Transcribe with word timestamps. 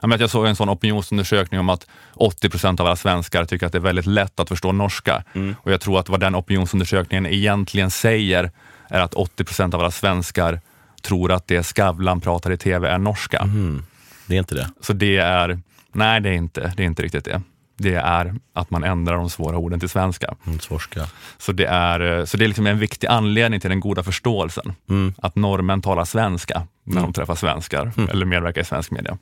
Jag, 0.00 0.30
såg 0.30 0.46
en 0.46 0.56
sån 0.56 0.68
opinionsundersökning 0.68 1.60
om 1.60 1.68
att 1.68 1.86
80 2.14 2.50
procent 2.50 2.80
av 2.80 2.86
alla 2.86 2.96
svenskar 2.96 3.44
tycker 3.44 3.66
att 3.66 3.72
det 3.72 3.78
är 3.78 3.82
väldigt 3.82 4.06
lätt 4.06 4.40
att 4.40 4.48
förstå 4.48 4.72
norska. 4.72 5.24
Mm. 5.32 5.56
Och 5.62 5.72
jag 5.72 5.80
tror 5.80 6.00
att 6.00 6.08
vad 6.08 6.20
den 6.20 6.36
opinionsundersökningen 6.36 7.26
egentligen 7.26 7.90
säger 7.90 8.50
är 8.88 9.00
att 9.00 9.14
80 9.14 9.44
procent 9.44 9.74
av 9.74 9.80
alla 9.80 9.90
svenskar 9.90 10.60
tror 11.02 11.32
att 11.32 11.46
det 11.46 11.62
Skavlan 11.62 12.20
pratar 12.20 12.50
i 12.50 12.56
TV 12.56 12.88
är 12.88 12.98
norska. 12.98 13.38
Mm. 13.38 13.84
Det 14.26 14.34
är 14.34 14.38
inte 14.38 14.54
det? 14.54 14.70
Så 14.80 14.92
det 14.92 15.16
är, 15.16 15.60
nej 15.92 16.20
det 16.20 16.28
är 16.28 16.32
inte, 16.32 16.72
det 16.76 16.82
är 16.82 16.86
inte 16.86 17.02
riktigt 17.02 17.24
det. 17.24 17.42
Det 17.80 17.94
är 17.94 18.34
att 18.52 18.70
man 18.70 18.84
ändrar 18.84 19.16
de 19.16 19.30
svåra 19.30 19.56
orden 19.56 19.80
till 19.80 19.88
svenska. 19.88 20.34
Mm, 20.46 20.60
svorska. 20.60 21.06
Så 21.38 21.52
det 21.52 21.66
är, 21.66 22.24
så 22.24 22.36
det 22.36 22.44
är 22.44 22.48
liksom 22.48 22.66
en 22.66 22.78
viktig 22.78 23.06
anledning 23.06 23.60
till 23.60 23.70
den 23.70 23.80
goda 23.80 24.02
förståelsen. 24.02 24.72
Mm. 24.90 25.14
Att 25.18 25.36
norrmän 25.36 25.82
talar 25.82 26.04
svenska 26.04 26.66
när 26.84 27.02
de 27.02 27.12
träffar 27.12 27.34
svenskar 27.34 27.92
eller 28.10 28.26
medverkar 28.26 28.60
i 28.60 28.64
svensk 28.64 28.90
media. 28.90 29.18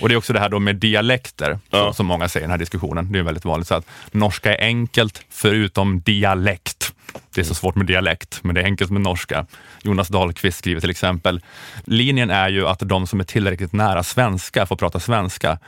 Och 0.00 0.08
det 0.08 0.14
är 0.14 0.16
också 0.16 0.32
det 0.32 0.40
här 0.40 0.48
då 0.48 0.58
med 0.58 0.76
dialekter, 0.76 1.58
Ja. 1.70 1.92
som 1.92 2.06
många 2.06 2.28
säger 2.28 2.42
i 2.42 2.46
den 2.46 2.50
här 2.50 2.58
diskussionen. 2.58 3.12
Det 3.12 3.18
är 3.18 3.22
väldigt 3.22 3.44
vanligt. 3.44 3.68
Så 3.68 3.74
att 3.74 3.86
norska 4.12 4.54
är 4.56 4.64
enkelt 4.66 5.22
förutom 5.30 6.00
dialekt. 6.00 6.92
Det 7.34 7.40
är 7.40 7.44
så 7.44 7.54
svårt 7.54 7.74
med 7.74 7.86
dialekt, 7.86 8.38
men 8.42 8.54
det 8.54 8.60
är 8.60 8.64
enkelt 8.64 8.90
med 8.90 9.00
norska. 9.00 9.46
Jonas 9.82 10.08
Dahlqvist 10.08 10.58
skriver 10.58 10.80
till 10.80 10.90
exempel, 10.90 11.40
linjen 11.84 12.30
är 12.30 12.48
ju 12.48 12.66
att 12.68 12.78
de 12.78 13.06
som 13.06 13.20
är 13.20 13.24
tillräckligt 13.24 13.72
nära 13.72 14.02
svenska 14.02 14.66
får 14.66 14.76
prata 14.76 15.00
svenska. 15.00 15.58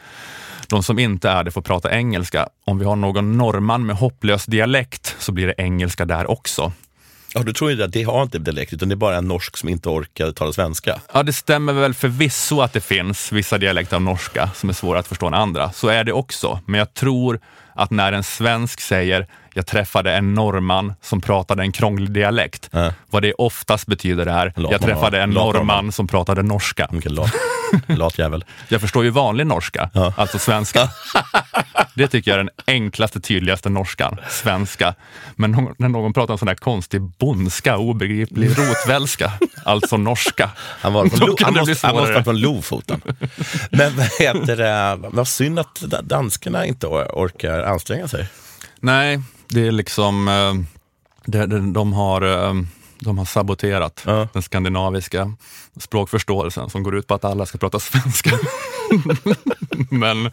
De 0.69 0.83
som 0.83 0.99
inte 0.99 1.31
är 1.31 1.45
det 1.45 1.51
får 1.51 1.63
prata 1.63 1.91
engelska. 1.93 2.49
Om 2.65 2.79
vi 2.79 2.85
har 2.85 2.97
någon 2.97 3.37
norrman 3.39 3.87
med 3.87 3.97
hopplös 3.97 4.47
dialekt 4.47 5.17
så 5.19 5.33
blir 5.33 5.47
det 5.47 5.55
engelska 5.59 6.05
där 6.05 6.31
också. 6.31 6.73
Ja, 7.37 7.43
du 7.43 7.53
tror 7.53 7.71
ju 7.73 7.83
att 7.83 7.93
det 7.93 8.03
har 8.03 8.23
inte 8.23 8.39
dialekt, 8.39 8.73
utan 8.73 8.89
det 8.89 8.95
är 8.95 8.97
bara 8.97 9.17
en 9.17 9.29
norsk 9.29 9.57
som 9.57 9.69
inte 9.69 9.89
orkar 9.89 10.33
tala 10.33 10.53
svenska. 10.53 11.01
Ja, 11.13 11.23
det 11.23 11.33
stämmer 11.33 11.73
väl 11.73 11.95
förvisso 11.95 12.61
att 12.61 12.73
det 12.73 12.81
finns 12.81 13.33
vissa 13.33 13.59
dialekter 13.59 13.97
av 13.97 14.03
norska 14.03 14.51
som 14.55 14.69
är 14.69 14.73
svåra 14.75 14.99
att 14.99 15.07
förstå 15.07 15.27
än 15.27 15.35
andra. 15.35 15.73
Så 15.73 15.89
är 15.89 16.05
det 16.05 16.13
också. 16.13 16.61
Men 16.67 16.79
jag 16.79 16.95
tror 16.95 17.41
att 17.75 17.91
när 17.91 18.13
en 18.13 18.25
svensk 18.25 18.81
säger 18.81 19.27
jag 19.55 19.67
träffade 19.67 20.13
en 20.15 20.35
norrman 20.35 20.95
som 21.03 21.21
pratade 21.21 21.63
en 21.63 21.73
krånglig 21.73 22.11
dialekt. 22.11 22.69
Ja. 22.73 22.93
Vad 23.11 23.23
det 23.23 23.33
oftast 23.33 23.87
betyder 23.87 24.27
är 24.27 24.53
lat 24.57 24.73
jag 24.73 24.81
träffade 24.81 25.21
en. 25.23 25.31
Lat 25.31 25.55
norrman. 25.55 25.93
som 25.93 26.07
pratade 26.09 26.43
norska. 26.43 26.89
Mycket 26.91 27.13
lat, 27.13 27.33
lat 27.87 28.19
jävel. 28.19 28.45
Jag 28.69 28.81
förstår 28.81 29.05
ju 29.05 29.11
vanlig 29.11 29.47
norska, 29.47 29.91
Ja. 29.95 30.13
alltså 30.17 30.39
svenska. 30.39 30.89
Det 31.97 32.09
tycker 32.09 32.31
jag 32.31 32.41
är 32.41 32.45
den 32.45 32.53
enklaste, 32.67 33.21
tydligaste 33.21 33.69
norskan, 33.69 34.17
svenska. 34.31 34.95
Men 35.37 35.75
när 35.79 35.89
någon 35.89 36.13
pratar 36.13 36.35
en 36.35 36.39
sån 36.39 36.47
där 36.47 36.55
konstig 36.55 37.03
bondska, 37.03 37.77
obegriplig 37.77 38.51
rotvälska, 38.59 39.33
alltså 39.65 39.97
norska. 39.97 40.51
Han 40.59 40.93
var 40.93 41.07
från, 41.07 41.21
han 41.21 41.55
måste, 41.55 41.87
han 41.87 41.97
måste 41.97 42.13
vara 42.13 42.25
från 42.25 42.41
Lofoten. 42.41 43.01
Men 43.71 43.97
vad 43.97 44.07
heter 44.19 44.57
det, 44.57 44.97
vad 45.11 45.29
synd 45.29 45.59
att 45.59 45.81
da- 45.81 46.03
danskarna 46.03 46.67
inte 46.67 46.87
or- 46.87 47.11
orkar 47.13 47.63
anstränga 47.63 48.09
sig. 48.09 48.29
Nej, 48.81 49.21
det 49.49 49.67
är 49.67 49.73
liksom, 49.73 50.29
eh, 50.29 50.55
de, 51.73 51.93
har, 51.93 52.23
eh, 52.49 52.55
de 52.99 53.19
har 53.19 53.25
saboterat 53.25 54.03
Ja. 54.07 54.29
den 54.33 54.43
skandinaviska 54.43 55.33
språkförståelsen 55.81 56.71
som 56.71 56.83
går 56.83 56.97
ut 56.97 57.07
på 57.07 57.15
att 57.15 57.25
alla 57.25 57.47
ska 57.47 57.59
prata 57.59 57.79
svenska. 57.81 58.31
Men 59.91 60.31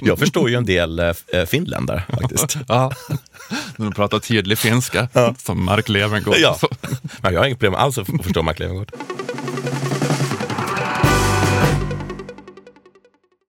Jag 0.00 0.18
förstår 0.18 0.50
ju 0.50 0.56
en 0.56 0.64
del 0.64 0.98
eh, 0.98 1.44
finländare 1.46 2.02
faktiskt. 2.20 2.58
ja, 2.68 2.92
när 3.76 3.84
de 3.86 3.92
pratar 3.94 4.18
tydlig 4.18 4.58
finska, 4.58 5.08
som 5.38 5.64
Mark 5.64 5.88
Levengood. 5.88 6.34
Ja. 6.38 6.58
Men 7.20 7.32
jag 7.34 7.40
har 7.40 7.46
inget 7.46 7.58
problem 7.58 7.74
alls 7.74 7.98
att 7.98 8.06
förstå 8.22 8.42
Mark 8.42 8.58
Levengood. 8.58 8.92